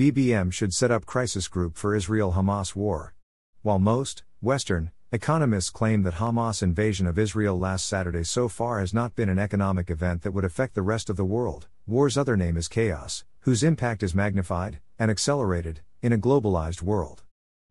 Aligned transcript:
BBM 0.00 0.50
should 0.50 0.72
set 0.72 0.90
up 0.90 1.04
crisis 1.04 1.46
group 1.46 1.76
for 1.76 1.94
Israel 1.94 2.32
Hamas 2.32 2.74
war. 2.74 3.12
While 3.60 3.78
most 3.78 4.22
Western 4.40 4.92
economists 5.12 5.68
claim 5.68 6.04
that 6.04 6.14
Hamas 6.14 6.62
invasion 6.62 7.06
of 7.06 7.18
Israel 7.18 7.58
last 7.58 7.86
Saturday 7.86 8.24
so 8.24 8.48
far 8.48 8.80
has 8.80 8.94
not 8.94 9.14
been 9.14 9.28
an 9.28 9.38
economic 9.38 9.90
event 9.90 10.22
that 10.22 10.32
would 10.32 10.46
affect 10.46 10.74
the 10.74 10.80
rest 10.80 11.10
of 11.10 11.18
the 11.18 11.24
world, 11.26 11.68
war's 11.86 12.16
other 12.16 12.34
name 12.34 12.56
is 12.56 12.66
chaos, 12.66 13.26
whose 13.40 13.62
impact 13.62 14.02
is 14.02 14.14
magnified 14.14 14.80
and 14.98 15.10
accelerated 15.10 15.82
in 16.00 16.14
a 16.14 16.18
globalized 16.18 16.80
world. 16.80 17.24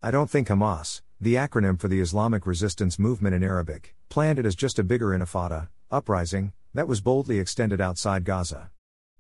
I 0.03 0.11
don't 0.11 0.29
think 0.29 0.49
Hamas, 0.49 1.01
the 1.19 1.33
acronym 1.33 1.79
for 1.79 1.87
the 1.87 1.99
Islamic 1.99 2.45
resistance 2.45 2.99
movement 2.99 3.33
in 3.33 3.43
Arabic, 3.43 3.95
planned 4.09 4.37
it 4.37 4.45
as 4.45 4.53
just 4.55 4.77
a 4.77 4.83
bigger 4.83 5.17
intifada, 5.17 5.69
uprising, 5.89 6.53
that 6.75 6.87
was 6.87 7.01
boldly 7.01 7.39
extended 7.39 7.81
outside 7.81 8.23
Gaza. 8.23 8.69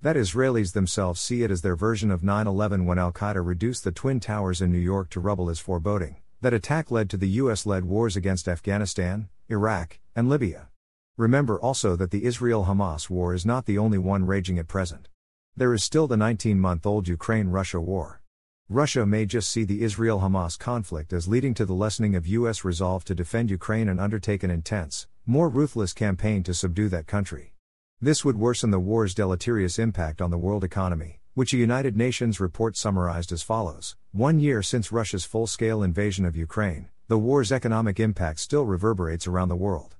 That 0.01 0.15
Israelis 0.15 0.71
themselves 0.71 1.19
see 1.19 1.43
it 1.43 1.51
as 1.51 1.61
their 1.61 1.75
version 1.75 2.09
of 2.09 2.23
9 2.23 2.47
11 2.47 2.85
when 2.85 2.97
Al 2.97 3.11
Qaeda 3.11 3.45
reduced 3.45 3.83
the 3.83 3.91
Twin 3.91 4.21
Towers 4.21 4.61
in 4.61 4.71
New 4.71 4.79
York 4.79 5.09
to 5.09 5.19
rubble 5.19 5.49
is 5.49 5.59
foreboding. 5.59 6.15
That 6.39 6.53
attack 6.53 6.89
led 6.89 7.09
to 7.09 7.17
the 7.17 7.27
US 7.41 7.65
led 7.65 7.83
wars 7.83 8.15
against 8.15 8.47
Afghanistan, 8.47 9.27
Iraq, 9.49 9.99
and 10.15 10.29
Libya. 10.29 10.69
Remember 11.17 11.59
also 11.59 11.97
that 11.97 12.11
the 12.11 12.23
Israel 12.23 12.63
Hamas 12.63 13.09
war 13.09 13.33
is 13.33 13.45
not 13.45 13.65
the 13.65 13.77
only 13.77 13.97
one 13.97 14.25
raging 14.25 14.57
at 14.57 14.69
present. 14.69 15.09
There 15.57 15.73
is 15.73 15.83
still 15.83 16.07
the 16.07 16.15
19 16.15 16.57
month 16.57 16.85
old 16.85 17.09
Ukraine 17.09 17.49
Russia 17.49 17.81
war. 17.81 18.21
Russia 18.69 19.05
may 19.05 19.25
just 19.25 19.51
see 19.51 19.65
the 19.65 19.81
Israel 19.81 20.21
Hamas 20.21 20.57
conflict 20.57 21.11
as 21.11 21.27
leading 21.27 21.53
to 21.55 21.65
the 21.65 21.73
lessening 21.73 22.15
of 22.15 22.25
U.S. 22.25 22.63
resolve 22.63 23.03
to 23.03 23.13
defend 23.13 23.49
Ukraine 23.49 23.89
and 23.89 23.99
undertake 23.99 24.43
an 24.43 24.49
intense, 24.49 25.07
more 25.25 25.49
ruthless 25.49 25.91
campaign 25.91 26.41
to 26.43 26.53
subdue 26.53 26.87
that 26.87 27.05
country. 27.05 27.53
This 28.01 28.23
would 28.23 28.37
worsen 28.37 28.71
the 28.71 28.79
war's 28.79 29.13
deleterious 29.13 29.77
impact 29.77 30.21
on 30.21 30.31
the 30.31 30.37
world 30.37 30.63
economy, 30.63 31.19
which 31.33 31.53
a 31.53 31.57
United 31.57 31.97
Nations 31.97 32.39
report 32.39 32.77
summarized 32.77 33.33
as 33.33 33.41
follows 33.41 33.97
One 34.13 34.39
year 34.39 34.63
since 34.63 34.93
Russia's 34.93 35.25
full 35.25 35.47
scale 35.47 35.83
invasion 35.83 36.23
of 36.23 36.33
Ukraine, 36.33 36.87
the 37.09 37.17
war's 37.17 37.51
economic 37.51 37.99
impact 37.99 38.39
still 38.39 38.65
reverberates 38.65 39.27
around 39.27 39.49
the 39.49 39.57
world. 39.57 39.97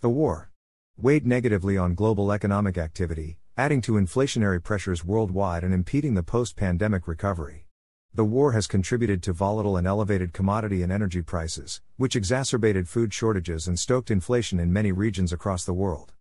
The 0.00 0.08
war 0.08 0.50
weighed 0.96 1.26
negatively 1.26 1.76
on 1.76 1.94
global 1.94 2.32
economic 2.32 2.78
activity, 2.78 3.36
adding 3.54 3.82
to 3.82 4.00
inflationary 4.00 4.62
pressures 4.62 5.04
worldwide 5.04 5.62
and 5.62 5.74
impeding 5.74 6.14
the 6.14 6.22
post 6.22 6.56
pandemic 6.56 7.06
recovery. 7.06 7.66
The 8.14 8.24
war 8.24 8.52
has 8.52 8.66
contributed 8.66 9.22
to 9.24 9.34
volatile 9.34 9.76
and 9.76 9.86
elevated 9.86 10.32
commodity 10.32 10.82
and 10.82 10.90
energy 10.90 11.20
prices, 11.20 11.82
which 11.98 12.16
exacerbated 12.16 12.88
food 12.88 13.12
shortages 13.12 13.68
and 13.68 13.78
stoked 13.78 14.10
inflation 14.10 14.58
in 14.58 14.72
many 14.72 14.90
regions 14.90 15.34
across 15.34 15.66
the 15.66 15.74
world. 15.74 16.14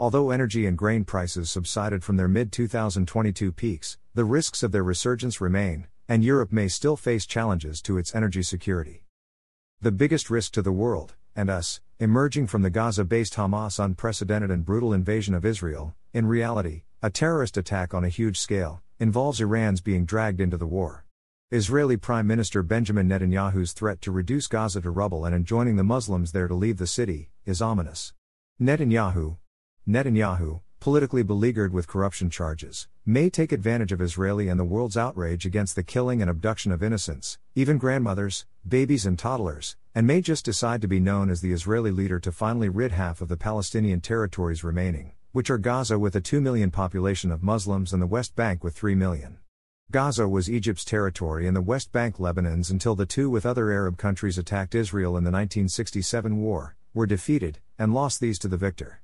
Although 0.00 0.30
energy 0.30 0.64
and 0.64 0.78
grain 0.78 1.04
prices 1.04 1.50
subsided 1.50 2.04
from 2.04 2.16
their 2.16 2.28
mid 2.28 2.52
2022 2.52 3.50
peaks, 3.50 3.98
the 4.14 4.24
risks 4.24 4.62
of 4.62 4.70
their 4.70 4.84
resurgence 4.84 5.40
remain, 5.40 5.88
and 6.08 6.22
Europe 6.22 6.52
may 6.52 6.68
still 6.68 6.96
face 6.96 7.26
challenges 7.26 7.82
to 7.82 7.98
its 7.98 8.14
energy 8.14 8.44
security. 8.44 9.02
The 9.80 9.90
biggest 9.90 10.30
risk 10.30 10.52
to 10.52 10.62
the 10.62 10.70
world, 10.70 11.16
and 11.34 11.50
us, 11.50 11.80
emerging 11.98 12.46
from 12.46 12.62
the 12.62 12.70
Gaza 12.70 13.04
based 13.04 13.34
Hamas' 13.34 13.84
unprecedented 13.84 14.52
and 14.52 14.64
brutal 14.64 14.92
invasion 14.92 15.34
of 15.34 15.44
Israel, 15.44 15.96
in 16.14 16.26
reality, 16.26 16.82
a 17.02 17.10
terrorist 17.10 17.56
attack 17.56 17.92
on 17.92 18.04
a 18.04 18.08
huge 18.08 18.38
scale, 18.38 18.80
involves 19.00 19.40
Iran's 19.40 19.80
being 19.80 20.04
dragged 20.04 20.40
into 20.40 20.56
the 20.56 20.66
war. 20.66 21.06
Israeli 21.50 21.96
Prime 21.96 22.26
Minister 22.28 22.62
Benjamin 22.62 23.08
Netanyahu's 23.08 23.72
threat 23.72 24.00
to 24.02 24.12
reduce 24.12 24.46
Gaza 24.46 24.80
to 24.80 24.90
rubble 24.90 25.24
and 25.24 25.34
enjoining 25.34 25.74
the 25.74 25.82
Muslims 25.82 26.30
there 26.30 26.46
to 26.46 26.54
leave 26.54 26.76
the 26.76 26.86
city 26.86 27.30
is 27.44 27.60
ominous. 27.60 28.12
Netanyahu, 28.60 29.38
Netanyahu, 29.88 30.60
politically 30.80 31.22
beleaguered 31.22 31.72
with 31.72 31.88
corruption 31.88 32.28
charges, 32.28 32.88
may 33.06 33.30
take 33.30 33.52
advantage 33.52 33.90
of 33.90 34.02
Israeli 34.02 34.50
and 34.50 34.60
the 34.60 34.64
world's 34.64 34.98
outrage 34.98 35.46
against 35.46 35.76
the 35.76 35.82
killing 35.82 36.20
and 36.20 36.30
abduction 36.30 36.72
of 36.72 36.82
innocents, 36.82 37.38
even 37.54 37.78
grandmothers, 37.78 38.44
babies, 38.68 39.06
and 39.06 39.18
toddlers, 39.18 39.76
and 39.94 40.06
may 40.06 40.20
just 40.20 40.44
decide 40.44 40.82
to 40.82 40.88
be 40.88 41.00
known 41.00 41.30
as 41.30 41.40
the 41.40 41.52
Israeli 41.52 41.90
leader 41.90 42.20
to 42.20 42.30
finally 42.30 42.68
rid 42.68 42.92
half 42.92 43.22
of 43.22 43.28
the 43.28 43.36
Palestinian 43.38 44.02
territories 44.02 44.62
remaining, 44.62 45.12
which 45.32 45.48
are 45.48 45.56
Gaza 45.56 45.98
with 45.98 46.14
a 46.14 46.20
2 46.20 46.42
million 46.42 46.70
population 46.70 47.32
of 47.32 47.42
Muslims 47.42 47.94
and 47.94 48.02
the 48.02 48.06
West 48.06 48.36
Bank 48.36 48.62
with 48.62 48.76
3 48.76 48.94
million. 48.94 49.38
Gaza 49.90 50.28
was 50.28 50.50
Egypt's 50.50 50.84
territory 50.84 51.46
and 51.46 51.56
the 51.56 51.62
West 51.62 51.92
Bank 51.92 52.20
Lebanon's 52.20 52.70
until 52.70 52.94
the 52.94 53.06
two 53.06 53.30
with 53.30 53.46
other 53.46 53.72
Arab 53.72 53.96
countries 53.96 54.36
attacked 54.36 54.74
Israel 54.74 55.16
in 55.16 55.24
the 55.24 55.30
1967 55.30 56.36
war, 56.36 56.76
were 56.92 57.06
defeated, 57.06 57.60
and 57.78 57.94
lost 57.94 58.20
these 58.20 58.38
to 58.40 58.48
the 58.48 58.58
victor. 58.58 59.00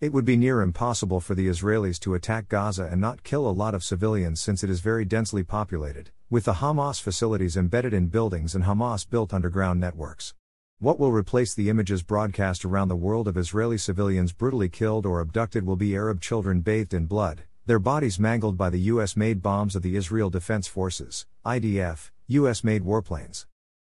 It 0.00 0.14
would 0.14 0.24
be 0.24 0.38
near 0.38 0.62
impossible 0.62 1.20
for 1.20 1.34
the 1.34 1.46
Israelis 1.46 2.00
to 2.00 2.14
attack 2.14 2.48
Gaza 2.48 2.88
and 2.90 3.02
not 3.02 3.22
kill 3.22 3.46
a 3.46 3.52
lot 3.52 3.74
of 3.74 3.84
civilians 3.84 4.40
since 4.40 4.64
it 4.64 4.70
is 4.70 4.80
very 4.80 5.04
densely 5.04 5.42
populated, 5.42 6.10
with 6.30 6.46
the 6.46 6.54
Hamas 6.54 7.02
facilities 7.02 7.54
embedded 7.54 7.92
in 7.92 8.06
buildings 8.06 8.54
and 8.54 8.64
Hamas 8.64 9.06
built 9.06 9.34
underground 9.34 9.78
networks. 9.78 10.32
What 10.78 10.98
will 10.98 11.12
replace 11.12 11.52
the 11.52 11.68
images 11.68 12.02
broadcast 12.02 12.64
around 12.64 12.88
the 12.88 12.96
world 12.96 13.28
of 13.28 13.36
Israeli 13.36 13.76
civilians 13.76 14.32
brutally 14.32 14.70
killed 14.70 15.04
or 15.04 15.20
abducted 15.20 15.66
will 15.66 15.76
be 15.76 15.94
Arab 15.94 16.22
children 16.22 16.62
bathed 16.62 16.94
in 16.94 17.04
blood, 17.04 17.42
their 17.66 17.78
bodies 17.78 18.18
mangled 18.18 18.56
by 18.56 18.70
the 18.70 18.80
US 18.92 19.18
made 19.18 19.42
bombs 19.42 19.76
of 19.76 19.82
the 19.82 19.96
Israel 19.96 20.30
Defense 20.30 20.66
Forces, 20.66 21.26
IDF, 21.44 22.10
US 22.28 22.64
made 22.64 22.84
warplanes. 22.84 23.44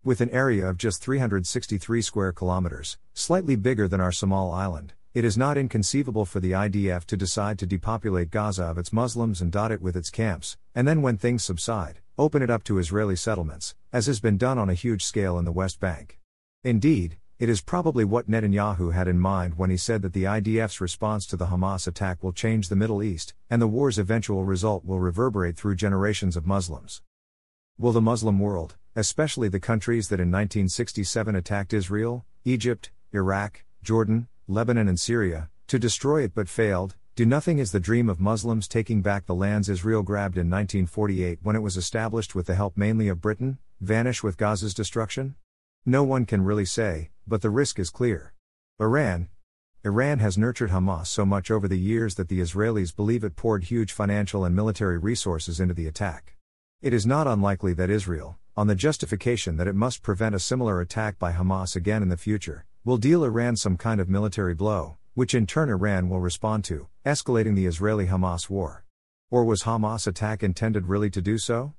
With 0.04 0.22
an 0.22 0.32
area 0.32 0.68
of 0.68 0.78
just 0.78 1.04
363 1.04 2.02
square 2.02 2.32
kilometers, 2.32 2.98
slightly 3.14 3.56
bigger 3.56 3.88
than 3.88 4.02
our 4.02 4.10
Samal 4.10 4.52
island, 4.52 4.94
it 5.12 5.26
is 5.26 5.38
not 5.38 5.58
inconceivable 5.58 6.24
for 6.24 6.40
the 6.40 6.52
IDF 6.52 7.04
to 7.06 7.18
decide 7.18 7.58
to 7.58 7.66
depopulate 7.66 8.30
Gaza 8.30 8.66
of 8.66 8.78
its 8.78 8.94
Muslims 8.94 9.42
and 9.42 9.52
dot 9.52 9.72
it 9.72 9.82
with 9.82 9.96
its 9.96 10.12
camps, 10.12 10.56
and 10.76 10.88
then 10.88 11.02
when 11.02 11.18
things 11.18 11.44
subside, 11.44 12.00
open 12.16 12.44
it 12.44 12.50
up 12.52 12.64
to 12.66 12.78
Israeli 12.78 13.16
settlements, 13.16 13.74
as 13.92 14.06
has 14.06 14.20
been 14.20 14.38
done 14.38 14.60
on 14.60 14.70
a 14.70 14.76
huge 14.76 15.04
scale 15.04 15.40
in 15.40 15.46
the 15.46 15.52
West 15.52 15.80
Bank. 15.80 16.20
Indeed, 16.64 17.18
it 17.40 17.50
is 17.50 17.62
probably 17.62 18.06
what 18.06 18.30
Netanyahu 18.30 18.94
had 18.94 19.08
in 19.08 19.18
mind 19.18 19.58
when 19.58 19.72
he 19.72 19.78
said 19.78 20.04
that 20.04 20.14
the 20.14 20.26
IDF's 20.26 20.80
response 20.80 21.26
to 21.26 21.38
the 21.38 21.48
Hamas 21.48 21.88
attack 21.88 22.22
will 22.22 22.34
change 22.34 22.70
the 22.70 22.76
Middle 22.76 23.02
East, 23.02 23.34
and 23.50 23.60
the 23.60 23.68
war's 23.68 23.98
eventual 23.98 24.44
result 24.44 24.86
will 24.86 25.00
reverberate 25.00 25.58
through 25.58 25.76
generations 25.76 26.38
of 26.38 26.46
Muslims. 26.46 27.02
Will 27.80 27.94
the 27.94 28.02
Muslim 28.02 28.38
world, 28.40 28.76
especially 28.96 29.48
the 29.48 29.60
countries 29.60 30.10
that 30.10 30.20
in 30.20 30.30
1967 30.30 31.36
attacked 31.36 31.74
Israel, 31.74 32.26
Egypt, 32.46 32.92
Iraq, 33.12 33.64
Jordan, 33.82 34.28
Lebanon, 34.52 34.88
and 34.88 35.00
Syria, 35.00 35.48
to 35.68 35.78
destroy 35.78 36.24
it 36.24 36.34
but 36.34 36.50
failed. 36.50 36.96
Do 37.16 37.24
nothing 37.24 37.60
is 37.60 37.72
the 37.72 37.80
dream 37.80 38.10
of 38.10 38.20
Muslims 38.20 38.68
taking 38.68 39.04
back 39.04 39.28
the 39.28 39.36
lands 39.36 39.70
Israel 39.70 40.02
grabbed 40.02 40.38
in 40.38 40.50
1948 40.50 41.38
when 41.44 41.56
it 41.56 41.62
was 41.62 41.78
established 41.78 42.34
with 42.34 42.48
the 42.48 42.56
help 42.56 42.76
mainly 42.76 43.08
of 43.10 43.22
Britain, 43.22 43.60
vanish 43.80 44.24
with 44.24 44.38
Gaza's 44.38 44.74
destruction? 44.74 45.36
No 45.86 46.04
one 46.04 46.26
can 46.26 46.44
really 46.44 46.66
say, 46.66 47.12
but 47.28 47.44
the 47.44 47.52
risk 47.52 47.78
is 47.78 47.92
clear. 47.92 48.34
Iran, 48.80 49.30
Iran 49.86 50.18
has 50.18 50.36
nurtured 50.36 50.72
Hamas 50.72 51.06
so 51.06 51.28
much 51.28 51.52
over 51.52 51.68
the 51.68 51.78
years 51.78 52.16
that 52.16 52.28
the 52.28 52.40
Israelis 52.40 52.96
believe 52.96 53.24
it 53.24 53.36
poured 53.36 53.66
huge 53.66 53.94
financial 53.94 54.44
and 54.46 54.56
military 54.56 54.98
resources 54.98 55.60
into 55.60 55.76
the 55.76 55.86
attack. 55.86 56.38
It 56.82 56.92
is 56.92 57.06
not 57.06 57.28
unlikely 57.28 57.74
that 57.74 57.92
Israel, 57.92 58.40
on 58.58 58.66
the 58.66 58.74
justification 58.74 59.58
that 59.58 59.68
it 59.68 59.76
must 59.76 60.02
prevent 60.02 60.34
a 60.34 60.40
similar 60.40 60.82
attack 60.82 61.20
by 61.20 61.34
Hamas 61.34 61.76
again 61.76 62.02
in 62.02 62.10
the 62.10 62.18
future, 62.18 62.66
will 62.86 62.98
deal 62.98 63.24
Iran 63.24 63.56
some 63.56 63.76
kind 63.76 64.00
of 64.00 64.10
military 64.10 64.54
blow, 64.54 64.98
which 65.14 65.36
in 65.36 65.46
turn 65.46 65.70
Iran 65.70 66.08
will 66.08 66.22
respond 66.22 66.64
to, 66.66 66.88
escalating 67.06 67.56
the 67.56 67.66
Israeli 67.66 68.08
Hamas 68.08 68.50
war. 68.50 68.86
Or 69.30 69.44
was 69.44 69.64
Hamas 69.64 70.08
attack 70.08 70.44
intended 70.44 70.88
really 70.88 71.10
to 71.10 71.22
do 71.22 71.38
so? 71.38 71.74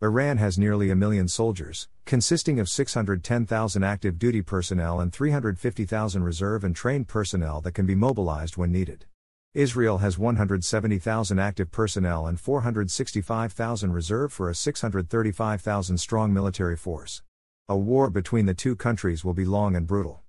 Iran 0.00 0.36
has 0.36 0.58
nearly 0.58 0.90
a 0.90 0.96
million 0.96 1.26
soldiers, 1.26 1.88
consisting 2.04 2.60
of 2.60 2.68
610,000 2.68 3.82
active 3.82 4.18
duty 4.18 4.42
personnel 4.42 5.00
and 5.00 5.12
350,000 5.12 6.22
reserve 6.22 6.62
and 6.62 6.76
trained 6.76 7.08
personnel 7.08 7.60
that 7.62 7.72
can 7.72 7.86
be 7.86 7.96
mobilized 7.96 8.56
when 8.56 8.70
needed. 8.70 9.06
Israel 9.54 9.98
has 9.98 10.18
170,000 10.18 11.38
active 11.38 11.72
personnel 11.72 12.26
and 12.26 12.38
465,000 12.38 13.92
reserve 13.92 14.32
for 14.32 14.50
a 14.50 14.54
635,000 14.54 15.98
strong 15.98 16.32
military 16.32 16.76
force. 16.76 17.22
A 17.70 17.76
war 17.76 18.08
between 18.08 18.46
the 18.46 18.54
two 18.54 18.74
countries 18.74 19.26
will 19.26 19.34
be 19.34 19.44
long 19.44 19.76
and 19.76 19.86
brutal. 19.86 20.22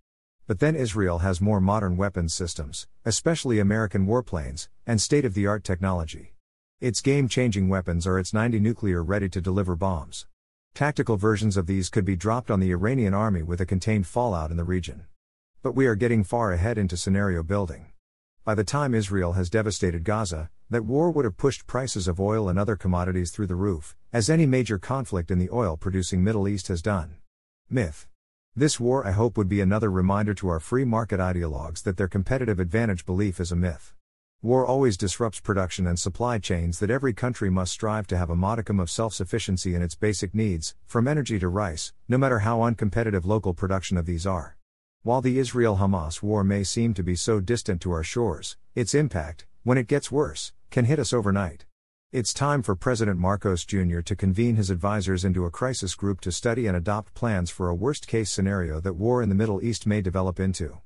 But 0.45 0.59
then 0.59 0.75
Israel 0.75 1.19
has 1.19 1.39
more 1.39 1.61
modern 1.61 1.95
weapons 1.95 2.33
systems, 2.33 2.85
especially 3.05 3.59
American 3.59 4.05
warplanes, 4.05 4.67
and 4.85 4.99
state 4.99 5.23
of 5.23 5.35
the 5.35 5.47
art 5.47 5.63
technology. 5.63 6.33
Its 6.81 6.99
game 6.99 7.29
changing 7.29 7.69
weapons 7.69 8.05
are 8.05 8.19
its 8.19 8.33
90 8.33 8.59
nuclear 8.59 9.01
ready 9.01 9.29
to 9.29 9.39
deliver 9.39 9.77
bombs. 9.77 10.27
Tactical 10.73 11.15
versions 11.15 11.55
of 11.55 11.65
these 11.65 11.89
could 11.89 12.03
be 12.03 12.17
dropped 12.17 12.51
on 12.51 12.59
the 12.59 12.71
Iranian 12.71 13.13
army 13.13 13.41
with 13.41 13.61
a 13.61 13.65
contained 13.65 14.05
fallout 14.05 14.51
in 14.51 14.57
the 14.57 14.65
region. 14.65 15.05
But 15.61 15.75
we 15.75 15.87
are 15.87 15.95
getting 15.95 16.25
far 16.25 16.51
ahead 16.51 16.77
into 16.77 16.97
scenario 16.97 17.41
building. 17.41 17.93
By 18.43 18.53
the 18.53 18.65
time 18.65 18.93
Israel 18.93 19.31
has 19.33 19.49
devastated 19.49 20.03
Gaza, 20.03 20.49
that 20.69 20.83
war 20.83 21.09
would 21.09 21.23
have 21.23 21.37
pushed 21.37 21.67
prices 21.67 22.09
of 22.09 22.19
oil 22.19 22.49
and 22.49 22.59
other 22.59 22.75
commodities 22.75 23.31
through 23.31 23.47
the 23.47 23.55
roof, 23.55 23.95
as 24.11 24.29
any 24.29 24.45
major 24.45 24.77
conflict 24.77 25.31
in 25.31 25.39
the 25.39 25.49
oil 25.51 25.77
producing 25.77 26.21
Middle 26.21 26.45
East 26.45 26.67
has 26.67 26.81
done. 26.81 27.15
Myth. 27.71 28.07
This 28.55 28.79
war, 28.79 29.05
I 29.05 29.11
hope, 29.11 29.37
would 29.37 29.47
be 29.47 29.61
another 29.61 29.91
reminder 29.91 30.33
to 30.33 30.49
our 30.49 30.59
free 30.59 30.85
market 30.85 31.19
ideologues 31.19 31.83
that 31.83 31.97
their 31.97 32.07
competitive 32.07 32.59
advantage 32.59 33.05
belief 33.05 33.39
is 33.39 33.51
a 33.51 33.55
myth. 33.55 33.93
War 34.41 34.65
always 34.65 34.97
disrupts 34.97 35.39
production 35.39 35.85
and 35.85 35.99
supply 35.99 36.39
chains 36.39 36.79
that 36.79 36.89
every 36.89 37.13
country 37.13 37.51
must 37.51 37.71
strive 37.71 38.07
to 38.07 38.17
have 38.17 38.31
a 38.31 38.35
modicum 38.35 38.79
of 38.79 38.89
self 38.89 39.13
sufficiency 39.13 39.75
in 39.75 39.83
its 39.83 39.93
basic 39.93 40.33
needs, 40.33 40.73
from 40.87 41.07
energy 41.07 41.37
to 41.37 41.47
rice, 41.47 41.93
no 42.07 42.17
matter 42.17 42.39
how 42.39 42.61
uncompetitive 42.61 43.23
local 43.23 43.53
production 43.53 43.97
of 43.97 44.07
these 44.07 44.25
are. 44.25 44.57
While 45.03 45.21
the 45.21 45.37
Israel 45.37 45.77
Hamas 45.77 46.23
war 46.23 46.43
may 46.43 46.63
seem 46.63 46.95
to 46.95 47.03
be 47.03 47.15
so 47.15 47.39
distant 47.39 47.81
to 47.81 47.91
our 47.91 48.03
shores, 48.03 48.57
its 48.73 48.95
impact, 48.95 49.45
when 49.61 49.77
it 49.77 49.87
gets 49.87 50.11
worse, 50.11 50.53
can 50.71 50.85
hit 50.85 50.97
us 50.97 51.13
overnight. 51.13 51.65
It's 52.11 52.33
time 52.33 52.63
for 52.63 52.75
President 52.75 53.19
Marcos 53.19 53.63
Jr. 53.65 53.99
to 53.99 54.15
convene 54.15 54.55
his 54.55 54.71
advisors 54.71 55.23
into 55.23 55.45
a 55.45 55.51
crisis 55.51 55.93
group 55.93 56.21
to 56.21 56.31
study 56.31 56.65
and 56.65 56.75
adopt 56.75 57.13
plans 57.13 57.51
for 57.51 57.69
a 57.69 57.75
worst 57.75 58.07
case 58.07 58.31
scenario 58.31 58.79
that 58.79 58.95
war 58.95 59.21
in 59.21 59.29
the 59.29 59.35
Middle 59.35 59.63
East 59.63 59.85
may 59.85 60.01
develop 60.01 60.39
into. 60.39 60.79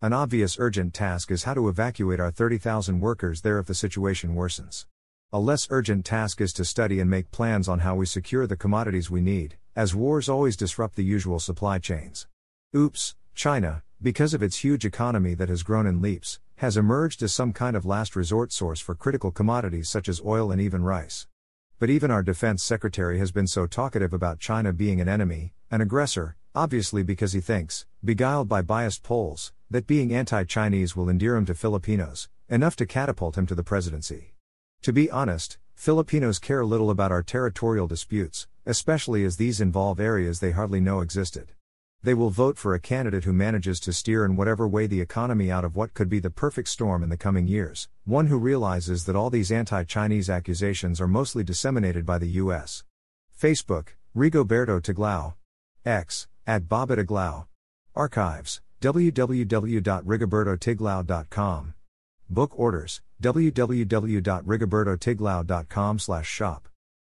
An 0.00 0.14
obvious 0.14 0.56
urgent 0.58 0.94
task 0.94 1.30
is 1.30 1.44
how 1.44 1.52
to 1.52 1.68
evacuate 1.68 2.18
our 2.18 2.30
30,000 2.30 2.98
workers 2.98 3.42
there 3.42 3.58
if 3.58 3.66
the 3.66 3.74
situation 3.74 4.34
worsens. 4.34 4.86
A 5.34 5.38
less 5.38 5.66
urgent 5.68 6.06
task 6.06 6.40
is 6.40 6.50
to 6.54 6.64
study 6.64 6.98
and 6.98 7.10
make 7.10 7.30
plans 7.30 7.68
on 7.68 7.80
how 7.80 7.94
we 7.94 8.06
secure 8.06 8.46
the 8.46 8.56
commodities 8.56 9.10
we 9.10 9.20
need, 9.20 9.58
as 9.76 9.94
wars 9.94 10.30
always 10.30 10.56
disrupt 10.56 10.96
the 10.96 11.04
usual 11.04 11.38
supply 11.38 11.78
chains. 11.78 12.26
Oops, 12.74 13.14
China, 13.34 13.82
because 14.00 14.32
of 14.32 14.42
its 14.42 14.64
huge 14.64 14.86
economy 14.86 15.34
that 15.34 15.50
has 15.50 15.62
grown 15.62 15.86
in 15.86 16.00
leaps, 16.00 16.40
has 16.60 16.76
emerged 16.76 17.22
as 17.22 17.32
some 17.32 17.54
kind 17.54 17.74
of 17.74 17.86
last 17.86 18.14
resort 18.14 18.52
source 18.52 18.80
for 18.80 18.94
critical 18.94 19.30
commodities 19.30 19.88
such 19.88 20.10
as 20.10 20.20
oil 20.26 20.52
and 20.52 20.60
even 20.60 20.84
rice. 20.84 21.26
But 21.78 21.88
even 21.88 22.10
our 22.10 22.22
defense 22.22 22.62
secretary 22.62 23.18
has 23.18 23.32
been 23.32 23.46
so 23.46 23.66
talkative 23.66 24.12
about 24.12 24.40
China 24.40 24.70
being 24.74 25.00
an 25.00 25.08
enemy, 25.08 25.54
an 25.70 25.80
aggressor, 25.80 26.36
obviously 26.54 27.02
because 27.02 27.32
he 27.32 27.40
thinks, 27.40 27.86
beguiled 28.04 28.46
by 28.46 28.60
biased 28.60 29.02
polls, 29.02 29.54
that 29.70 29.86
being 29.86 30.12
anti 30.12 30.44
Chinese 30.44 30.94
will 30.94 31.08
endear 31.08 31.34
him 31.34 31.46
to 31.46 31.54
Filipinos, 31.54 32.28
enough 32.50 32.76
to 32.76 32.84
catapult 32.84 33.38
him 33.38 33.46
to 33.46 33.54
the 33.54 33.64
presidency. 33.64 34.34
To 34.82 34.92
be 34.92 35.10
honest, 35.10 35.56
Filipinos 35.74 36.38
care 36.38 36.62
little 36.62 36.90
about 36.90 37.10
our 37.10 37.22
territorial 37.22 37.86
disputes, 37.86 38.48
especially 38.66 39.24
as 39.24 39.38
these 39.38 39.62
involve 39.62 39.98
areas 39.98 40.40
they 40.40 40.50
hardly 40.50 40.78
know 40.82 41.00
existed. 41.00 41.52
They 42.02 42.14
will 42.14 42.30
vote 42.30 42.56
for 42.56 42.72
a 42.72 42.80
candidate 42.80 43.24
who 43.24 43.34
manages 43.34 43.78
to 43.80 43.92
steer 43.92 44.24
in 44.24 44.34
whatever 44.34 44.66
way 44.66 44.86
the 44.86 45.02
economy 45.02 45.50
out 45.50 45.66
of 45.66 45.76
what 45.76 45.92
could 45.92 46.08
be 46.08 46.18
the 46.18 46.30
perfect 46.30 46.68
storm 46.68 47.02
in 47.02 47.10
the 47.10 47.18
coming 47.18 47.46
years, 47.46 47.90
one 48.04 48.28
who 48.28 48.38
realizes 48.38 49.04
that 49.04 49.16
all 49.16 49.28
these 49.28 49.52
anti 49.52 49.84
Chinese 49.84 50.30
accusations 50.30 50.98
are 50.98 51.06
mostly 51.06 51.44
disseminated 51.44 52.06
by 52.06 52.16
the 52.16 52.40
U.S. 52.42 52.84
Facebook, 53.38 53.88
Rigoberto 54.16 54.80
Tiglao. 54.80 55.34
X, 55.84 56.26
at 56.46 56.68
Bobitiglao. 56.68 57.48
Archives, 57.94 58.62
www.rigobertotiglao.com. 58.80 61.74
Book 62.30 62.58
orders, 62.58 63.02
www.rigobertotiglao.com 63.22 66.22
shop. 66.22 66.69